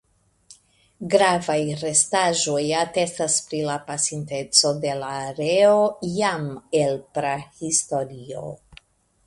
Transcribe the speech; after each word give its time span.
Gravaj 1.15 1.57
restaĵoj 1.81 2.63
atestas 2.79 3.35
pri 3.51 3.61
la 3.69 3.77
pasinteco 3.91 4.73
de 4.87 4.97
la 5.03 5.13
areo 5.29 5.77
jam 6.17 6.51
el 6.83 7.01
prahistorio. 7.19 8.47